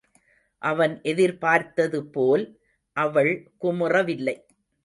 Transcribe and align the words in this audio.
அவன் 0.61 1.01
எதிர்பார்த்தது 1.03 2.05
போல், 2.07 2.45
அவள் 2.97 3.33
குமுறவில்லை. 3.61 4.35